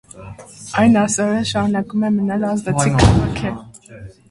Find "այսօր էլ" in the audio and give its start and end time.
1.01-1.45